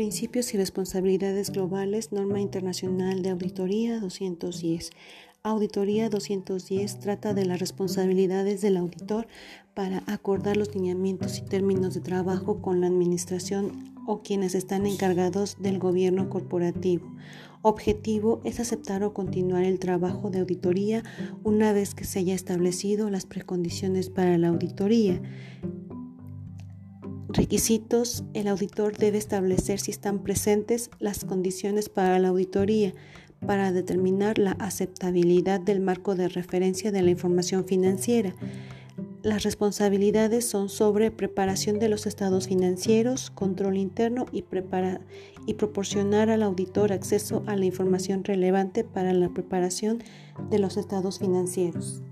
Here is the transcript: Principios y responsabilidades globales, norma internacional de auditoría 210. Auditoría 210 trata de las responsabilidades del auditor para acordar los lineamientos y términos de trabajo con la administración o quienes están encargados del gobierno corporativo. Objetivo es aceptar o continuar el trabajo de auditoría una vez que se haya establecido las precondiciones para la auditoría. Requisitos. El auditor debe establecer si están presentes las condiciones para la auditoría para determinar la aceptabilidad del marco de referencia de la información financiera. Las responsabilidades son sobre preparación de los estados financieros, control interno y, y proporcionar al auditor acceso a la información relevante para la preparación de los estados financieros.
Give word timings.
Principios 0.00 0.54
y 0.54 0.56
responsabilidades 0.56 1.50
globales, 1.50 2.10
norma 2.10 2.40
internacional 2.40 3.20
de 3.20 3.28
auditoría 3.28 4.00
210. 4.00 4.92
Auditoría 5.42 6.08
210 6.08 7.00
trata 7.00 7.34
de 7.34 7.44
las 7.44 7.60
responsabilidades 7.60 8.62
del 8.62 8.78
auditor 8.78 9.26
para 9.74 10.02
acordar 10.06 10.56
los 10.56 10.74
lineamientos 10.74 11.36
y 11.36 11.42
términos 11.42 11.92
de 11.92 12.00
trabajo 12.00 12.62
con 12.62 12.80
la 12.80 12.86
administración 12.86 13.94
o 14.06 14.22
quienes 14.22 14.54
están 14.54 14.86
encargados 14.86 15.58
del 15.60 15.78
gobierno 15.78 16.30
corporativo. 16.30 17.14
Objetivo 17.60 18.40
es 18.44 18.58
aceptar 18.58 19.04
o 19.04 19.12
continuar 19.12 19.64
el 19.64 19.78
trabajo 19.78 20.30
de 20.30 20.40
auditoría 20.40 21.02
una 21.44 21.74
vez 21.74 21.94
que 21.94 22.04
se 22.04 22.20
haya 22.20 22.34
establecido 22.34 23.10
las 23.10 23.26
precondiciones 23.26 24.08
para 24.08 24.38
la 24.38 24.48
auditoría. 24.48 25.20
Requisitos. 27.32 28.24
El 28.34 28.48
auditor 28.48 28.96
debe 28.96 29.18
establecer 29.18 29.78
si 29.78 29.92
están 29.92 30.24
presentes 30.24 30.90
las 30.98 31.24
condiciones 31.24 31.88
para 31.88 32.18
la 32.18 32.28
auditoría 32.28 32.92
para 33.46 33.72
determinar 33.72 34.38
la 34.38 34.52
aceptabilidad 34.52 35.60
del 35.60 35.80
marco 35.80 36.14
de 36.14 36.28
referencia 36.28 36.90
de 36.90 37.02
la 37.02 37.10
información 37.10 37.64
financiera. 37.64 38.34
Las 39.22 39.44
responsabilidades 39.44 40.44
son 40.44 40.68
sobre 40.68 41.10
preparación 41.10 41.78
de 41.78 41.88
los 41.88 42.06
estados 42.06 42.48
financieros, 42.48 43.30
control 43.30 43.76
interno 43.76 44.26
y, 44.32 44.44
y 45.46 45.54
proporcionar 45.54 46.30
al 46.30 46.42
auditor 46.42 46.92
acceso 46.92 47.44
a 47.46 47.54
la 47.54 47.64
información 47.64 48.24
relevante 48.24 48.82
para 48.82 49.12
la 49.12 49.28
preparación 49.28 50.02
de 50.50 50.58
los 50.58 50.76
estados 50.76 51.18
financieros. 51.18 52.02